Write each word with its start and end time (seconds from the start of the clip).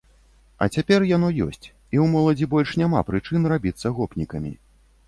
А 0.65 0.67
цяпер 0.77 1.05
яно 1.09 1.29
ёсць, 1.47 1.65
і 1.93 1.95
ў 2.03 2.09
моладзі 2.15 2.51
больш 2.55 2.75
няма 2.85 3.07
прычын 3.13 3.41
рабіцца 3.55 3.87
гопнікамі. 4.01 4.59